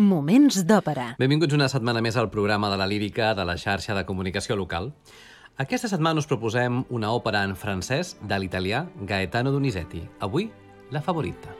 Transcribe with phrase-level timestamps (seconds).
[0.00, 1.18] Moments d'òpera.
[1.20, 4.88] Benvinguts una setmana més al programa de la lírica de la xarxa de comunicació local.
[5.60, 10.00] Aquesta setmana us proposem una òpera en francès de l'italià Gaetano Donizetti.
[10.24, 10.48] Avui,
[10.88, 11.52] la favorita.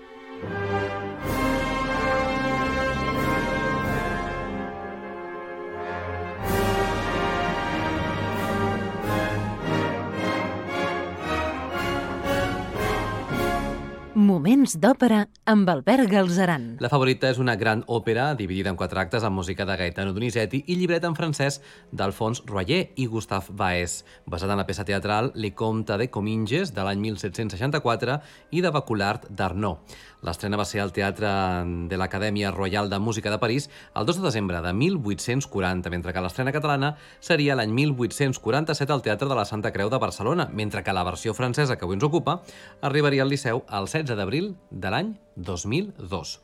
[14.32, 16.62] Moments d'òpera amb Albert Galzeran.
[16.80, 20.62] La favorita és una gran òpera dividida en quatre actes amb música de Gaetano Donizetti
[20.72, 21.58] i llibret en francès
[21.92, 26.86] d'Alphonse Royer i Gustave Baez, basada en la peça teatral Le Comte de Cominges de
[26.86, 28.16] l'any 1764
[28.56, 29.84] i de Baculard d'Arnaud.
[30.22, 31.30] L'estrena va ser al Teatre
[31.90, 33.68] de l'Acadèmia Royal de Música de París
[33.98, 39.26] el 2 de desembre de 1840, mentre que l'estrena catalana seria l'any 1847 al Teatre
[39.26, 42.38] de la Santa Creu de Barcelona, mentre que la versió francesa que avui ens ocupa
[42.86, 46.36] arribaria al Liceu el 16 d'abril de l'any 2002.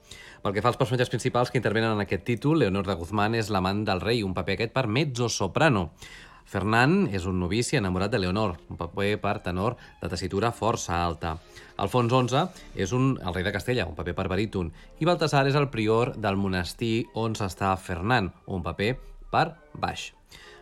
[0.43, 3.47] Pel que fa als personatges principals que intervenen en aquest títol, Leonor de Guzmán és
[3.47, 5.93] l'amant del rei, un paper aquest per mezzo-soprano.
[6.49, 11.37] Fernand és un novici enamorat de Leonor, un paper per tenor de tessitura força alta.
[11.79, 15.59] Alfons XI és un, el rei de Castella, un paper per baríton, i Baltasar és
[15.59, 18.95] el prior del monestir on s'està Fernand, un paper
[19.31, 19.49] per
[19.79, 20.13] baix.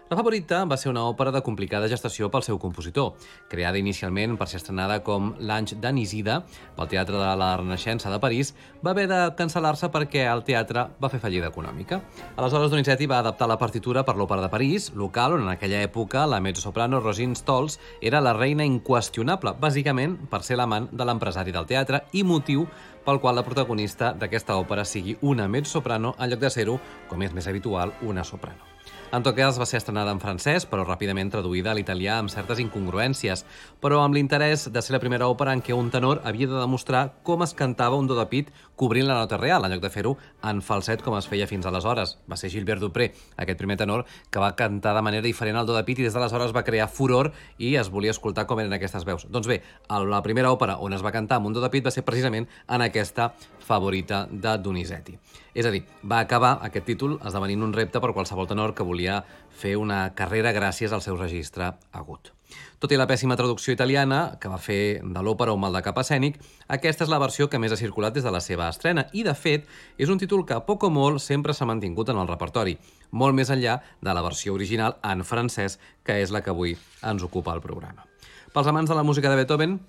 [0.07, 3.17] La favorita va ser una òpera de complicada gestació pel seu compositor,
[3.51, 6.37] creada inicialment per ser estrenada com l'Ange d'Anisida
[6.77, 8.53] pel Teatre de la Renaixença de París,
[8.87, 11.99] va haver de cancel·lar-se perquè el teatre va fer fallida econòmica.
[12.37, 16.23] Aleshores, Donizetti va adaptar la partitura per l'Òpera de París, local on en aquella època
[16.31, 21.67] la mezzosoprano Rosine Stolz era la reina inqüestionable, bàsicament per ser l'amant de l'empresari del
[21.67, 22.69] teatre i motiu
[23.03, 26.79] pel qual la protagonista d'aquesta òpera sigui una mezzosoprano en lloc de ser-ho,
[27.11, 28.76] com és més habitual, una soprano.
[29.15, 32.59] En tot cas, va ser estrenada en francès, però ràpidament traduïda a l'italià amb certes
[32.59, 33.45] incongruències,
[33.81, 37.05] però amb l'interès de ser la primera òpera en què un tenor havia de demostrar
[37.23, 40.15] com es cantava un do de pit cobrint la nota real, en lloc de fer-ho
[40.47, 42.17] en falset com es feia fins aleshores.
[42.31, 45.75] Va ser Gilbert Dupré, aquest primer tenor, que va cantar de manera diferent al do
[45.77, 49.09] de pit i des d'aleshores va crear furor i es volia escoltar com eren aquestes
[49.09, 49.27] veus.
[49.33, 51.95] Doncs bé, la primera òpera on es va cantar amb un do de pit va
[51.95, 53.33] ser precisament en aquesta
[53.67, 55.17] favorita de Donizetti.
[55.57, 59.23] És a dir, va acabar aquest títol esdevenint un repte per qualsevol tenor que volia
[59.57, 62.37] fer una carrera gràcies al seu registre agut.
[62.79, 65.99] Tot i la pèssima traducció italiana que va fer de l'òpera un mal de cap
[66.03, 66.37] escènic,
[66.69, 69.35] aquesta és la versió que més ha circulat des de la seva estrena i, de
[69.35, 69.65] fet,
[69.99, 72.77] és un títol que poc o molt sempre s'ha mantingut en el repertori,
[73.11, 77.25] molt més enllà de la versió original en francès, que és la que avui ens
[77.25, 78.07] ocupa el programa.
[78.53, 79.81] Pels amants de la música de Beethoven,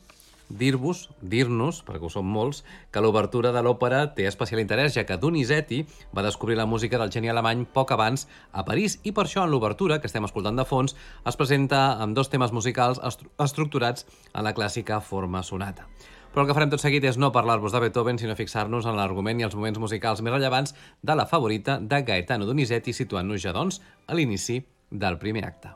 [0.50, 5.20] dir-vos, dir-nos, perquè ho som molts, que l'obertura de l'òpera té especial interès, ja que
[5.20, 5.84] Donizetti
[6.16, 9.52] va descobrir la música del geni alemany poc abans a París, i per això en
[9.52, 14.46] l'obertura, que estem escoltant de fons, es presenta amb dos temes musicals estru estructurats en
[14.46, 15.88] la clàssica forma sonata.
[16.32, 19.42] Però el que farem tot seguit és no parlar-vos de Beethoven, sinó fixar-nos en l'argument
[19.42, 23.82] i els moments musicals més rellevants de la favorita de Gaetano Donizetti, situant-nos ja, doncs,
[24.06, 25.74] a l'inici del primer acte.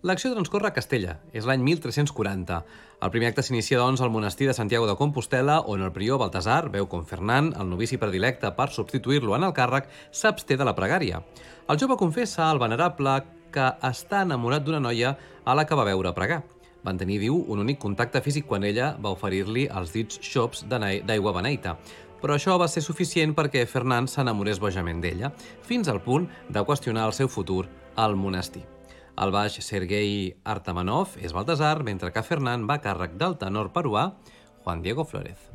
[0.00, 1.18] L'acció transcorre a Castella.
[1.36, 2.62] És l'any 1340.
[3.04, 6.70] El primer acte s'inicia, doncs, al monestir de Santiago de Compostela, on el prior Baltasar
[6.72, 11.20] veu com Fernand, el novici predilecte per substituir-lo en el càrrec, s'absté de la pregària.
[11.68, 13.18] El jove confessa al venerable
[13.52, 15.12] que està enamorat d'una noia
[15.44, 16.40] a la que va veure pregar.
[16.80, 21.36] Van tenir, diu, un únic contacte físic quan ella va oferir-li els dits xops d'aigua
[21.36, 21.76] beneita.
[22.24, 27.04] Però això va ser suficient perquè Fernand s'enamorés bojament d'ella, fins al punt de qüestionar
[27.04, 27.66] el seu futur
[28.00, 28.79] al monestir.
[29.18, 34.12] El baix Sergei Artamanov és Baltasar, mentre que Fernand va a càrrec del tenor peruà
[34.64, 35.50] Juan Diego Flórez.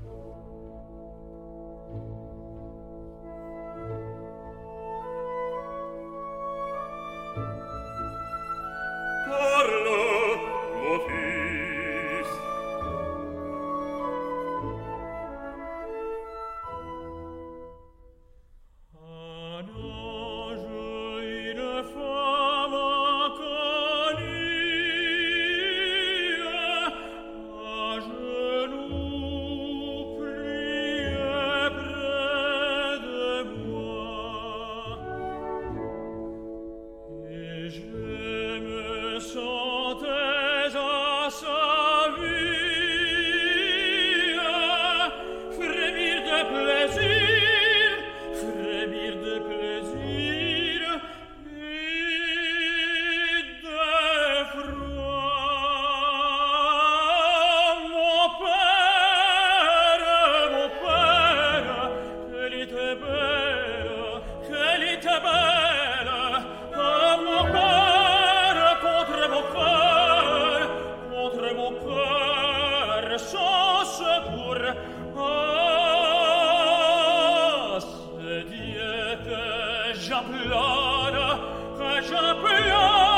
[80.05, 81.39] già plora,
[81.77, 83.14] che.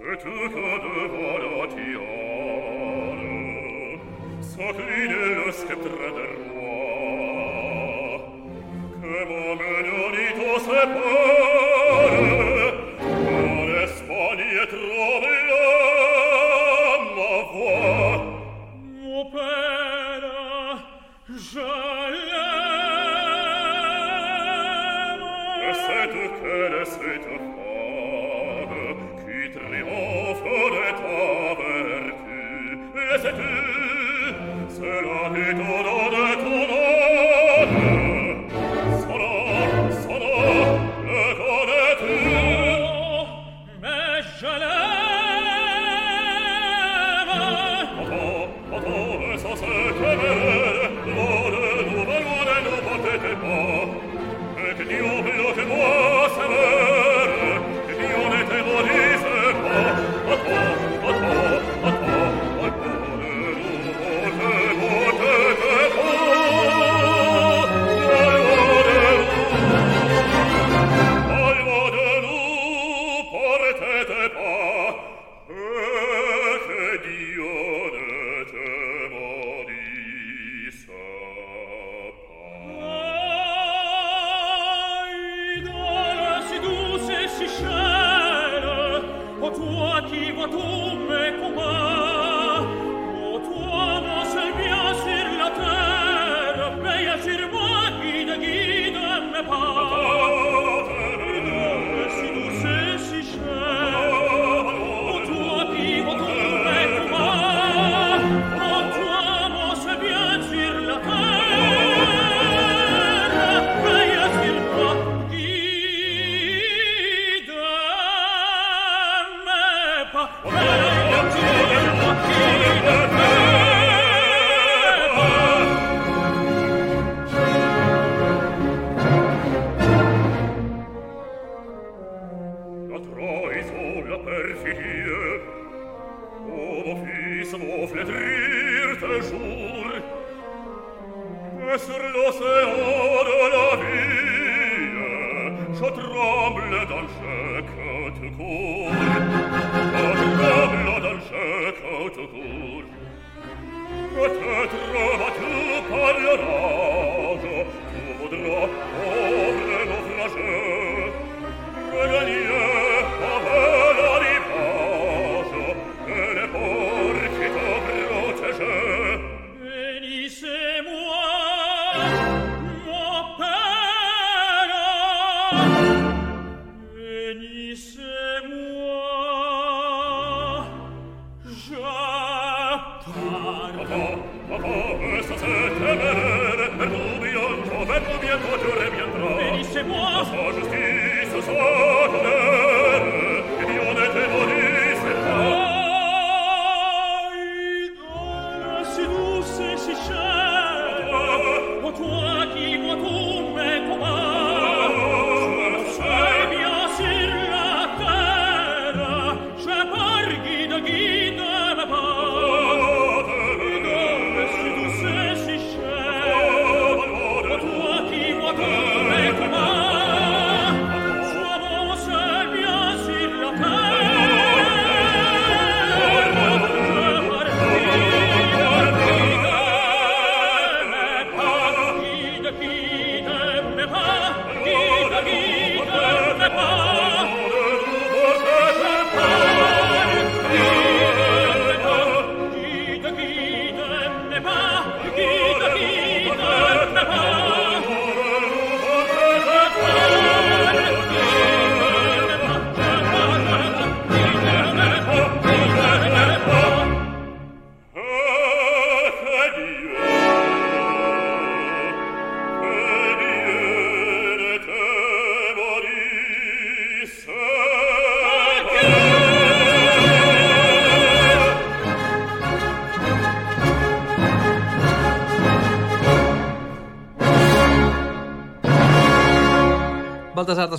[0.00, 2.00] et tu cod volatione
[4.40, 4.91] sacri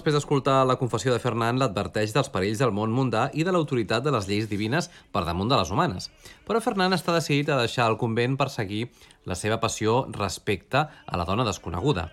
[0.04, 4.04] després d'escoltar la confessió de Fernand, l'adverteix dels perills del món mundà i de l'autoritat
[4.04, 6.10] de les lleis divines per damunt de les humanes.
[6.44, 8.90] Però Fernand està decidit a deixar el convent per seguir
[9.24, 12.10] la seva passió respecte a la dona desconeguda.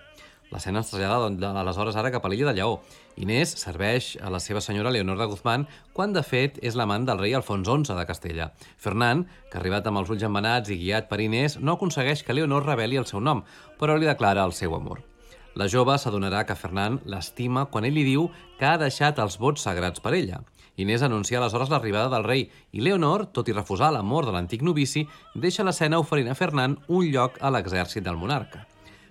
[0.54, 2.78] L'escena es trasllada doncs, aleshores ara cap a l'illa de Lleó.
[3.18, 7.18] Inés serveix a la seva senyora Leonor de Guzmán quan, de fet, és l'amant del
[7.18, 8.52] rei Alfons XI de Castella.
[8.78, 12.38] Fernand, que ha arribat amb els ulls embenats i guiat per Inés, no aconsegueix que
[12.38, 13.42] Leonor reveli el seu nom,
[13.82, 15.09] però li declara el seu amor.
[15.58, 18.28] La jove s'adonarà que Fernand l'estima quan ell li diu
[18.58, 20.40] que ha deixat els vots sagrats per ella.
[20.80, 25.02] Inés anuncia aleshores l'arribada del rei i Leonor, tot i refusar l'amor de l'antic novici,
[25.34, 28.62] deixa l'escena oferint a Fernand un lloc a l'exèrcit del monarca.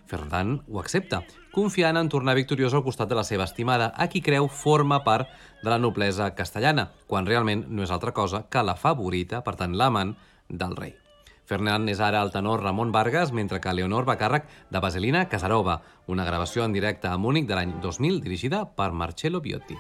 [0.10, 1.22] Fernand ho accepta,
[1.54, 5.30] confiant en tornar victoriós al costat de la seva estimada, a qui creu forma part
[5.62, 9.78] de la noblesa castellana, quan realment no és altra cosa que la favorita, per tant
[9.78, 10.16] l'amant,
[10.50, 10.98] del rei.
[11.50, 15.80] Fernand és ara el tenor Ramon Vargas, mentre que Leonor va càrrec de Vaselina Casarova,
[16.06, 19.80] una gravació en directe a Múnich de l'any 2000 dirigida per Marcello Biotti.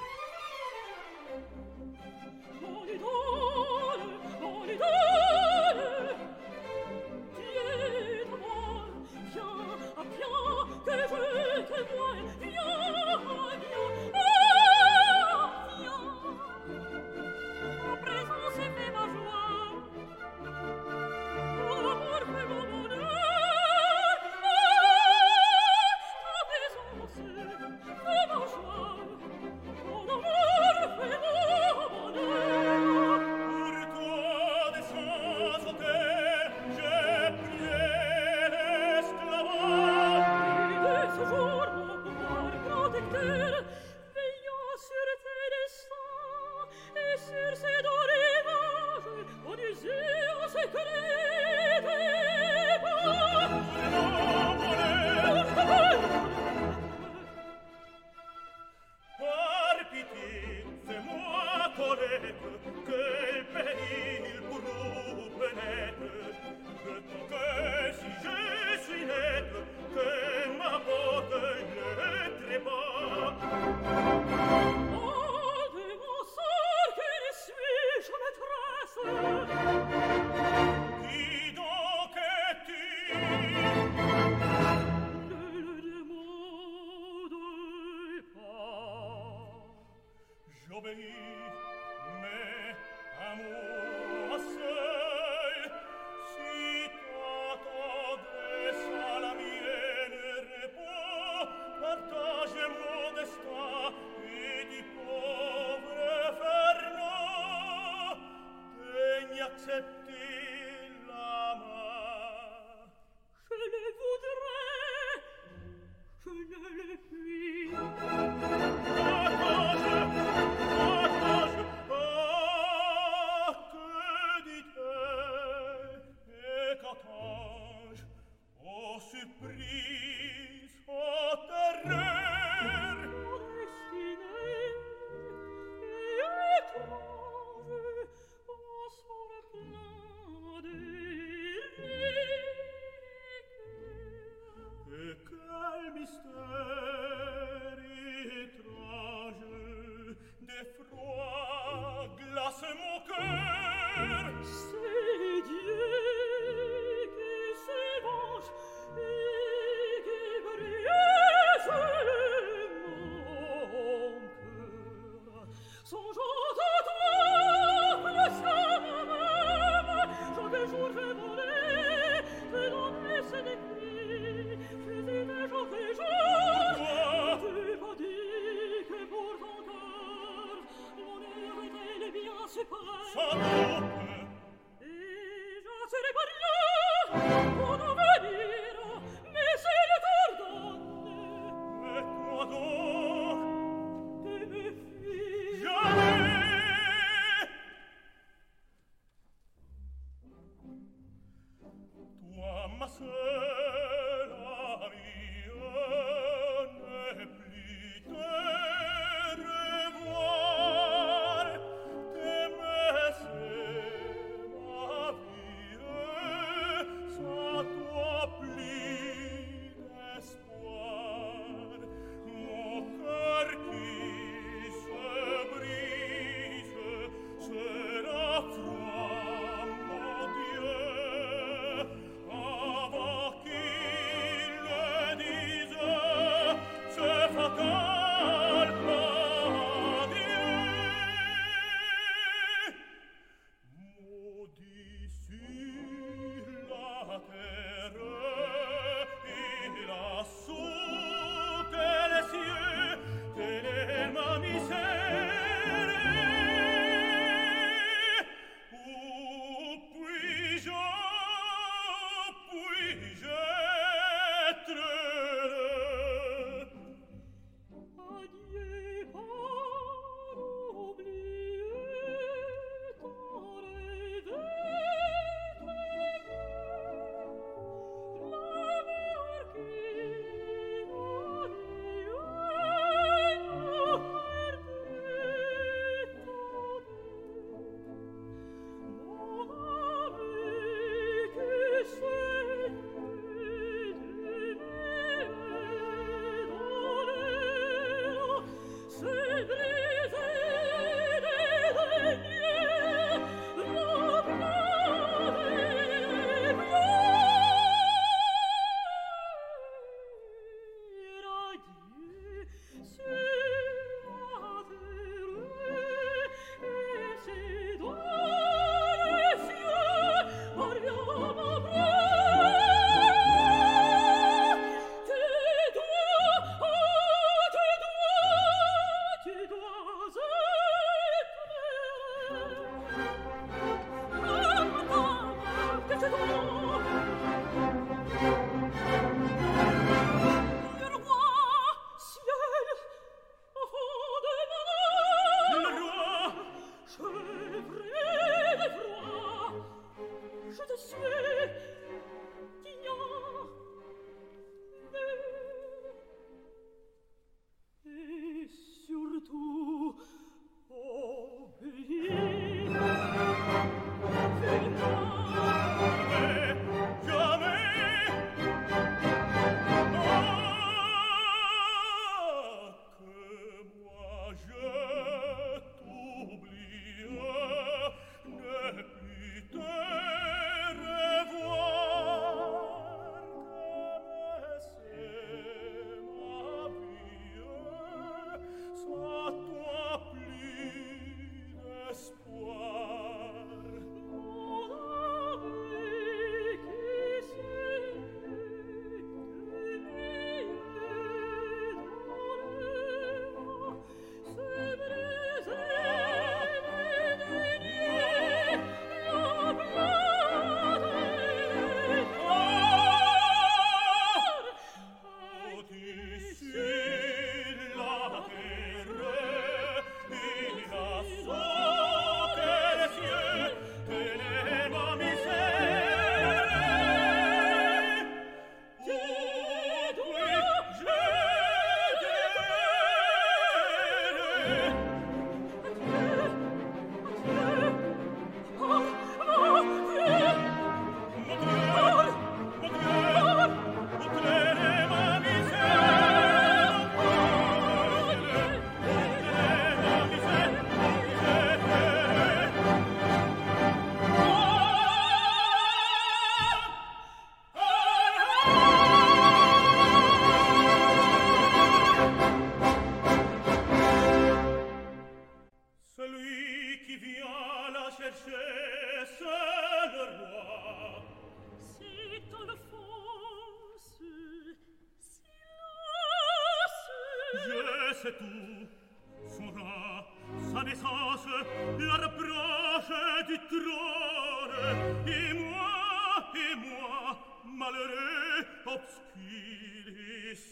[183.16, 183.49] Oh.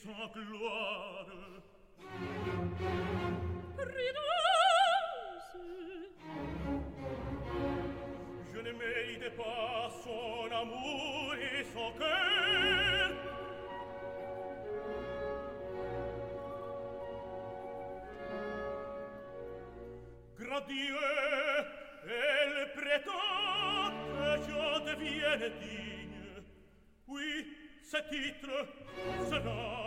[0.08, 1.26] sa gloire.
[3.78, 5.56] Renonce.
[8.54, 13.12] Je ne mérite pas son amour et son cœur.
[20.39, 20.96] Gradieux,
[22.06, 26.43] elle prétend que je devienne digne.
[27.08, 27.30] Oui,
[27.84, 28.67] ce titre
[29.30, 29.87] sera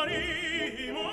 [0.00, 1.09] moriremo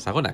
[0.00, 0.30] Segon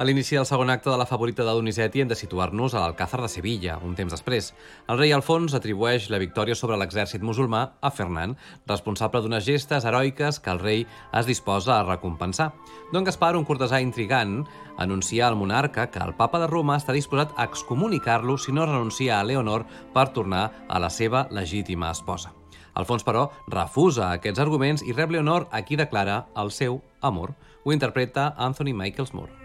[0.00, 3.18] A l'inici del segon acte de la favorita de Donizetti hem de situar-nos a l'Alcázar
[3.20, 4.46] de Sevilla, un temps després.
[4.88, 8.38] El rei Alfons atribueix la victòria sobre l'exèrcit musulmà a Fernand,
[8.70, 10.86] responsable d'unes gestes heroiques que el rei
[11.20, 12.54] es disposa a recompensar.
[12.94, 14.46] Don Gaspar, un cortesà intrigant,
[14.78, 19.18] anuncia al monarca que el papa de Roma està disposat a excomunicar-lo si no renuncia
[19.20, 22.32] a Leonor per tornar a la seva legítima esposa.
[22.72, 27.36] Alfons, però, refusa aquests arguments i rep Leonor a qui declara el seu amor.
[27.66, 29.39] Ho interpreta Anthony Michaels Moore.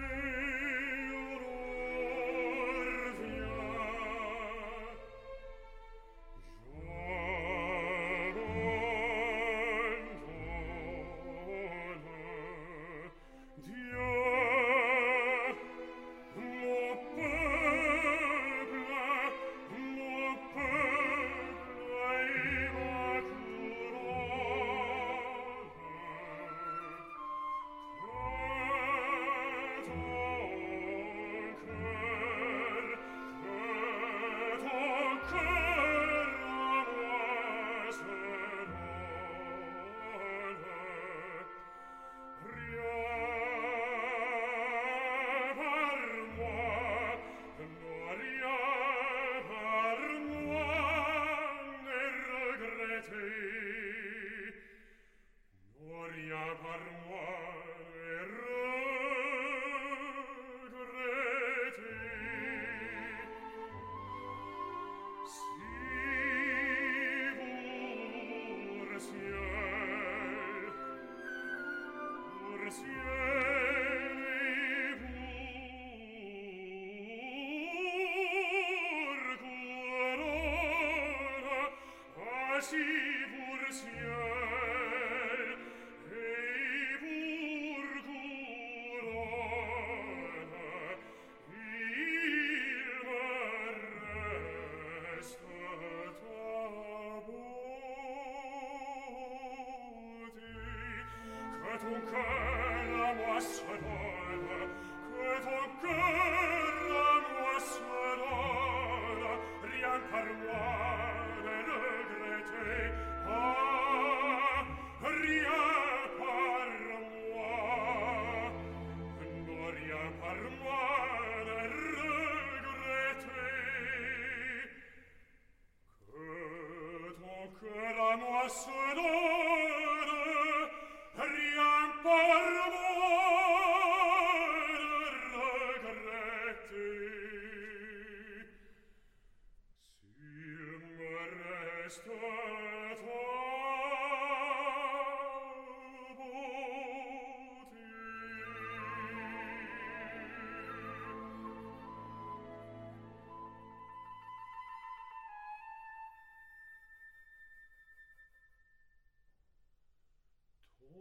[55.87, 57.44] Gloria par moi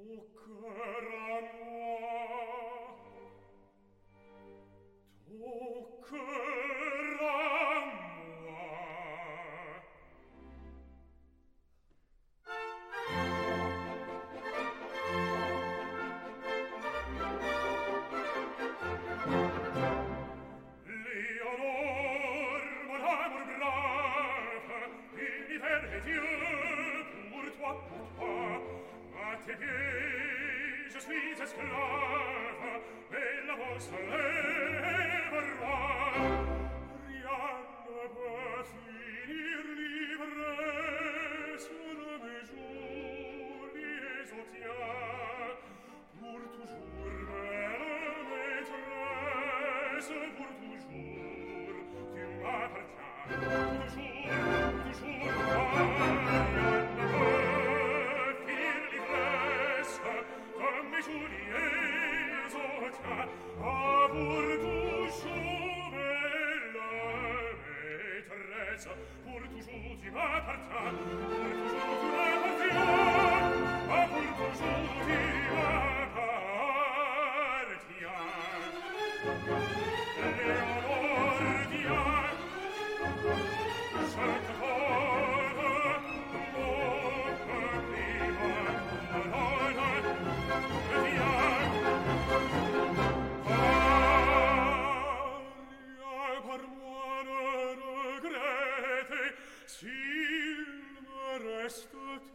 [0.07, 0.84] あ!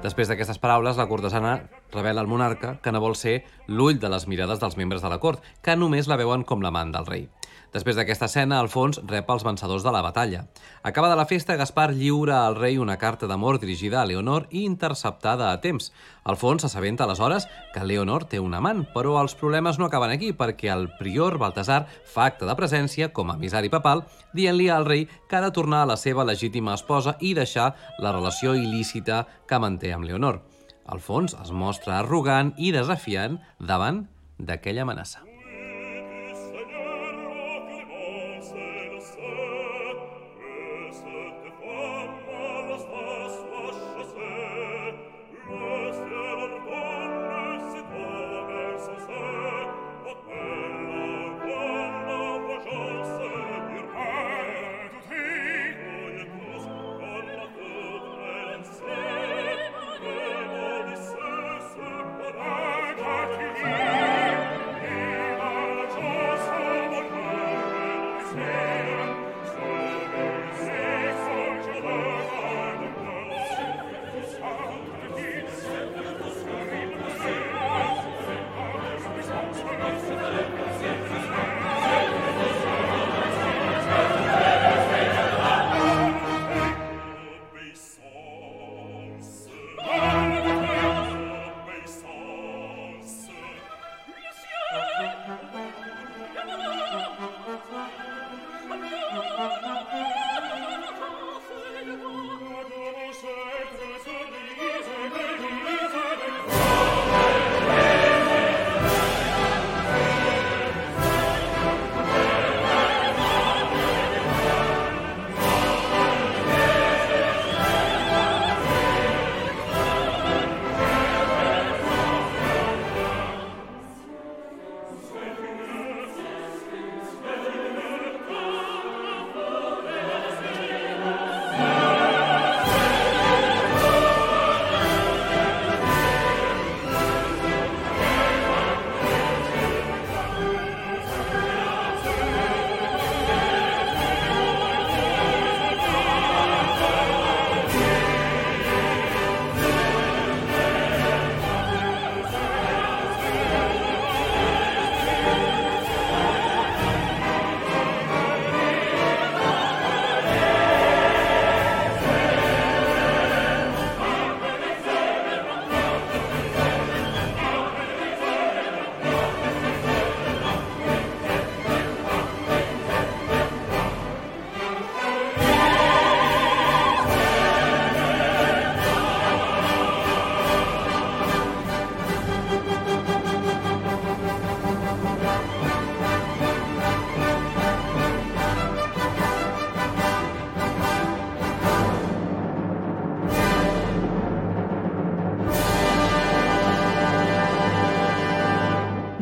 [0.00, 1.52] Després d'aquestes paraules, la cortesana
[1.90, 5.18] revela al monarca que no vol ser l'ull de les mirades dels membres de la
[5.18, 7.28] cort, que només la veuen com l'amant del rei.
[7.70, 10.42] Després d'aquesta escena, Alfons rep els vencedors de la batalla.
[10.82, 15.52] Acabada la festa, Gaspar lliura al rei una carta d'amor dirigida a Leonor i interceptada
[15.52, 15.92] a temps.
[16.24, 20.72] Alfons s'assabenta aleshores que Leonor té un amant, però els problemes no acaben aquí perquè
[20.74, 24.02] el prior Baltasar fa acte de presència com a emissari papal
[24.34, 28.10] dient-li al rei que ha de tornar a la seva legítima esposa i deixar la
[28.16, 30.42] relació il·lícita que manté amb Leonor.
[30.90, 35.29] Alfons es mostra arrogant i desafiant davant d'aquella amenaça.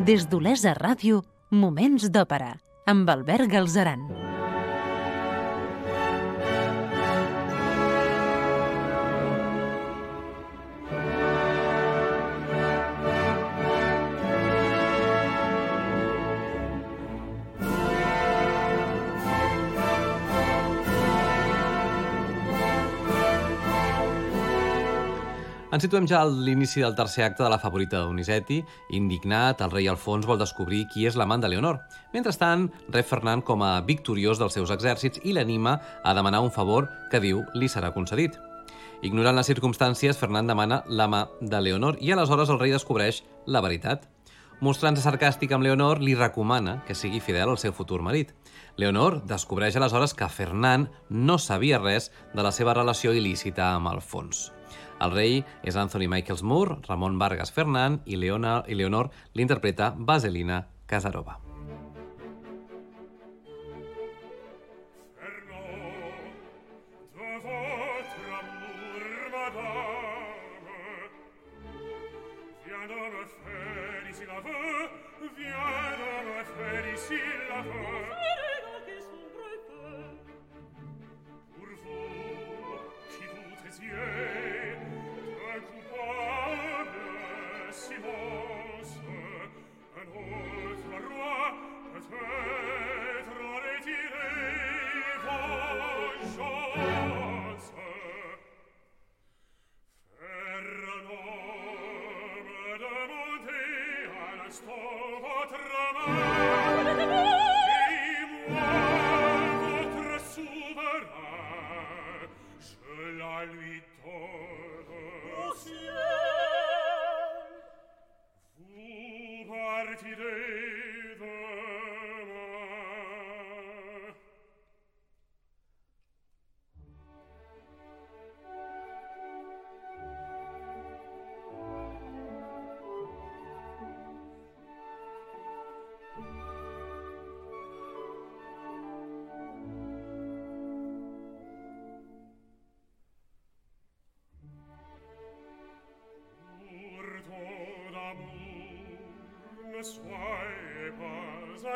[0.09, 1.19] Des d'Olesa Ràdio,
[1.53, 2.55] Moments d'Òpera,
[2.89, 4.08] amb Albert Galzeran.
[25.79, 28.57] Ens situem ja a l'inici del tercer acte de la favorita Donizetti.
[28.97, 31.77] Indignat, el rei Alfons vol descobrir qui és l'amant de Leonor.
[32.11, 36.89] Mentrestant, rep Fernand com a victoriós dels seus exèrcits i l'anima a demanar un favor
[37.07, 38.35] que diu li serà concedit.
[39.07, 43.63] Ignorant les circumstàncies, Fernand demana la mà de Leonor i aleshores el rei descobreix la
[43.63, 44.03] veritat.
[44.59, 48.35] Mostrant-se sarcàstic amb Leonor, li recomana que sigui fidel al seu futur marit.
[48.75, 54.49] Leonor descobreix aleshores que Fernand no sabia res de la seva relació il·lícita amb Alfons.
[54.99, 60.65] El rei és Anthony Michaels Moore, Ramon Vargas Fernand i, Leona, i Leonor l'interpreta Vaselina
[60.89, 61.48] Casarova.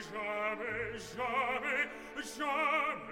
[0.00, 3.11] jamais, jamais, jamais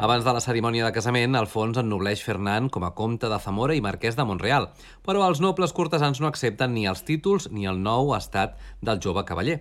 [0.00, 3.82] Abans de la cerimònia de casament, Alfons ennobleix Fernand com a comte de Zamora i
[3.84, 4.70] marquès de Montreal,
[5.04, 9.26] però els nobles cortesans no accepten ni els títols ni el nou estat del jove
[9.28, 9.58] cavaller.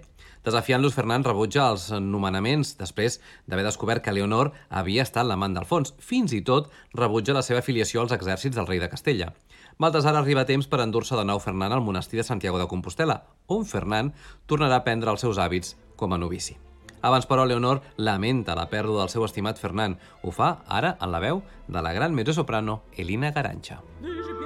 [0.48, 3.20] Desafiant-los, Fernand rebutja els nomenaments després
[3.52, 5.92] d'haver descobert que Leonor havia estat l'amant d'Alfons.
[6.00, 9.34] Fins i tot rebutja la seva afiliació als exèrcits del rei de Castella.
[9.76, 13.26] Baltasar arriba a temps per endur-se de nou Fernand al monestir de Santiago de Compostela,
[13.52, 14.16] on Fernand
[14.48, 16.56] tornarà a prendre els seus hàbits com a novici.
[17.02, 20.00] Abans, però, Leonor lamenta la pèrdua del seu estimat Fernand.
[20.24, 23.82] Ho fa ara en la veu de la gran mezzosoprano Elina Garancha.
[24.02, 24.39] N'ai-je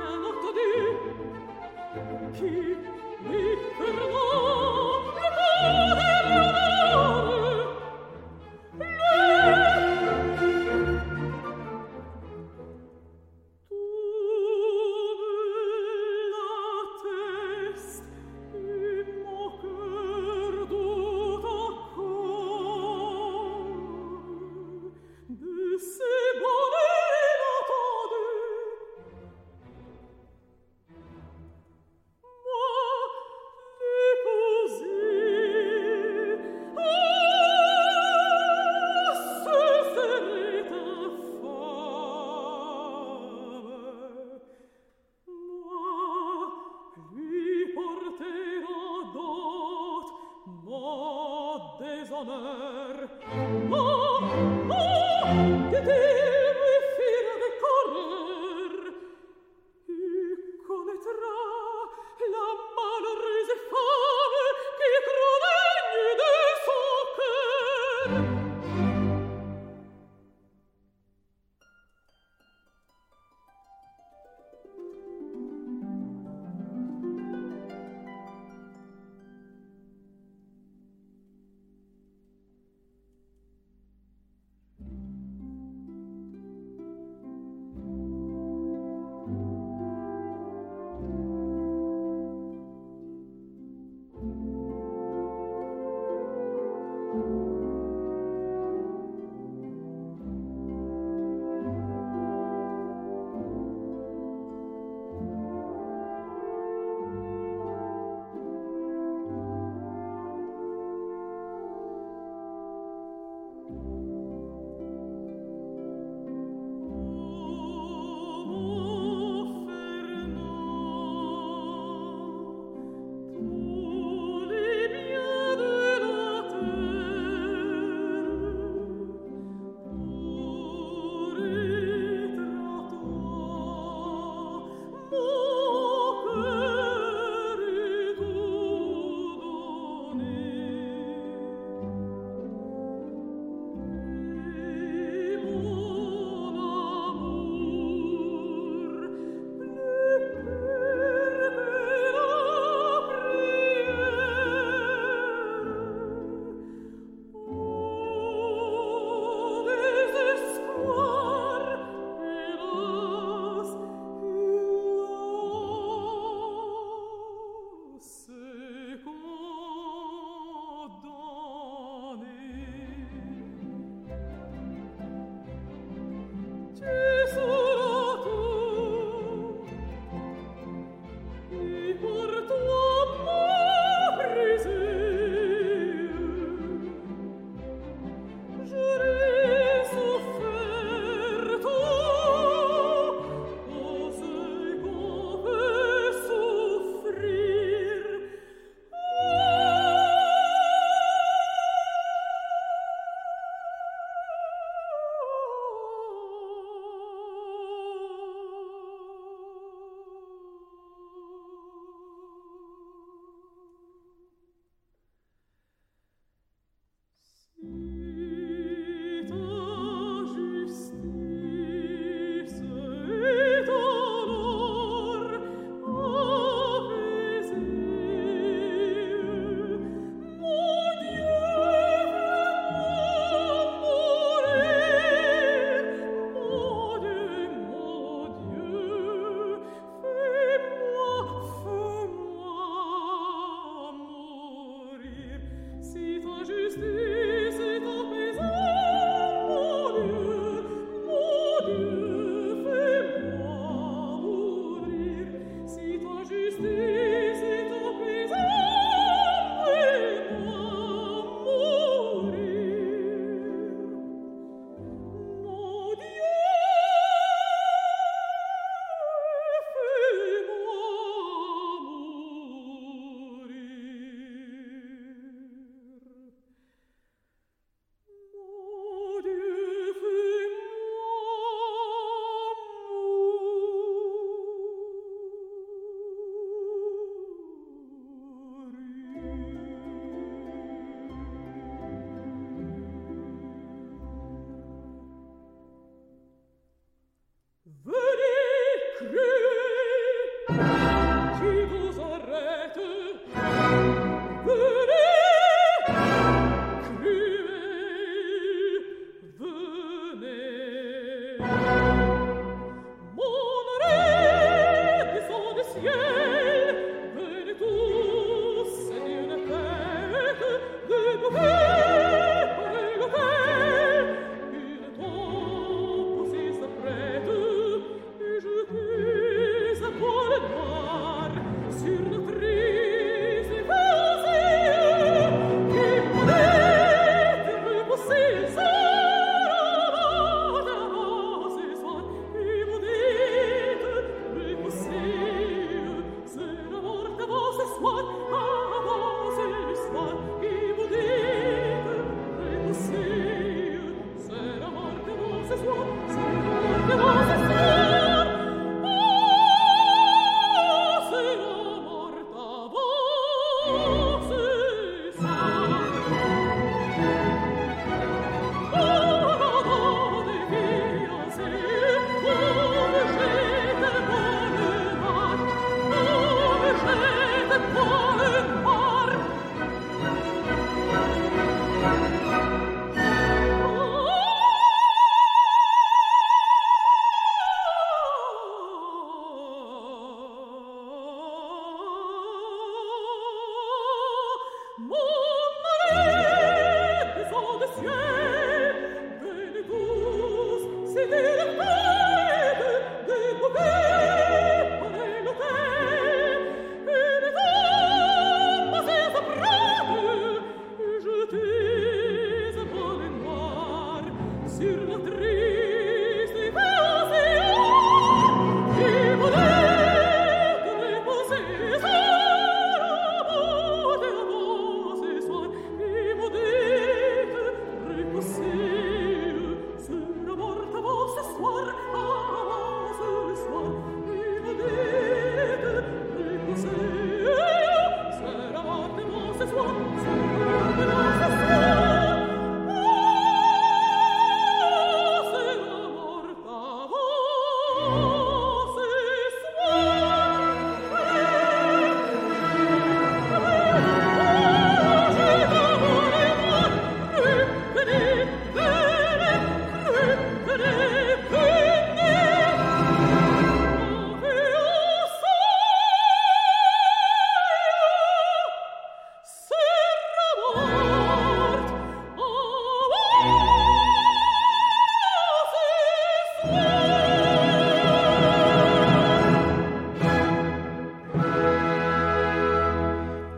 [68.06, 68.40] Woo!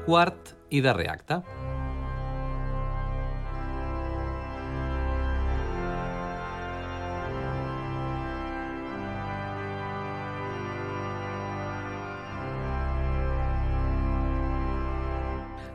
[0.06, 1.65] Quart i darrer acte.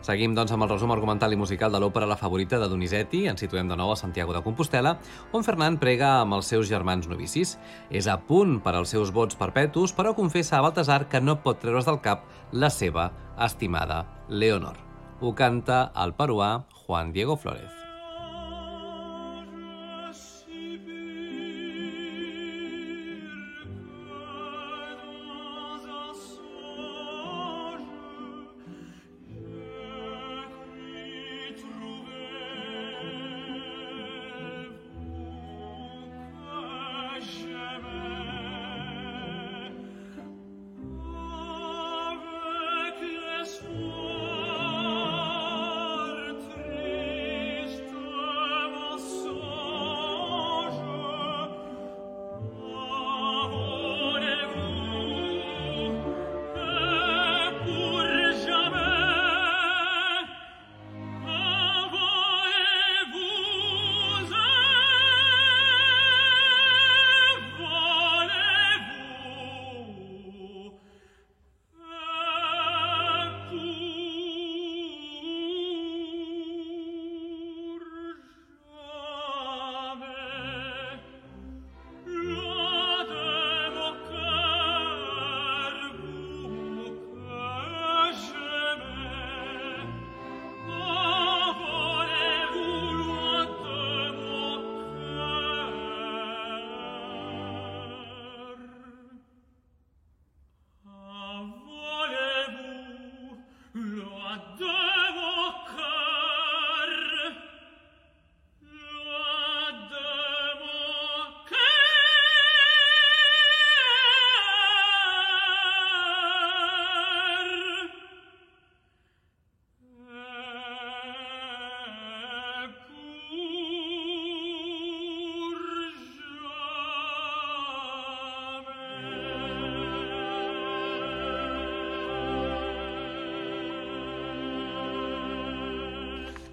[0.01, 3.26] Seguim, doncs, amb el resum argumental i musical de l'òpera La favorita de Donizetti.
[3.28, 4.94] Ens situem de nou a Santiago de Compostela,
[5.36, 7.59] on Fernand prega amb els seus germans novicis.
[7.90, 11.61] És a punt per als seus vots perpetus, però confessa a Baltasar que no pot
[11.61, 14.80] treure's del cap la seva estimada Leonor.
[15.20, 16.55] Ho canta el peruà
[16.86, 17.79] Juan Diego Flórez.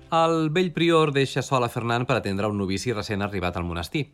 [0.08, 4.06] El vell prior deixa sol a Fernand per atendre un novici recent arribat al monestir.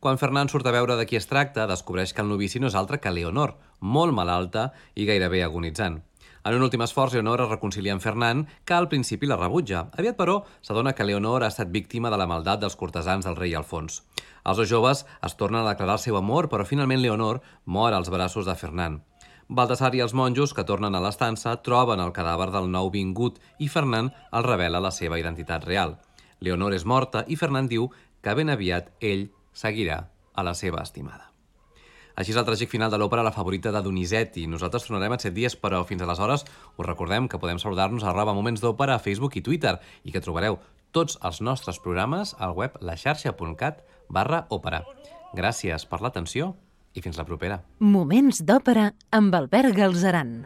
[0.00, 2.74] Quan Fernand surt a veure de qui es tracta, descobreix que el novici no és
[2.74, 6.00] altre que Leonor, molt malalta i gairebé agonitzant.
[6.48, 9.90] En un últim esforç, Leonor es reconcilia amb Fernand, que al principi la rebutja.
[9.92, 13.52] Aviat, però, s'adona que Leonor ha estat víctima de la maldat dels cortesans del rei
[13.52, 14.00] Alfons.
[14.48, 18.08] Els dos joves es tornen a declarar el seu amor, però finalment Leonor mor als
[18.08, 19.04] braços de Fernand.
[19.48, 23.68] Baltasar i els monjos, que tornen a l'estança, troben el cadàver del nou vingut i
[23.68, 25.98] Fernand el revela la seva identitat real.
[26.40, 27.90] Leonor és morta i Fernand diu
[28.22, 31.32] que ben aviat ell seguirà a la seva estimada.
[32.16, 34.44] Així és el tràgic final de l'òpera La favorita de Donizetti.
[34.46, 38.34] Nosaltres tornarem en set dies, però fins aleshores us recordem que podem saludar-nos a arroba
[38.36, 40.58] Moments d'Òpera a Facebook i Twitter i que trobareu
[40.92, 43.80] tots els nostres programes al web laxarxa.cat
[44.12, 44.82] barra òpera.
[45.32, 46.52] Gràcies per l'atenció
[46.94, 47.60] i fins la propera.
[47.80, 50.42] Moments d'òpera amb Albert Galzeran.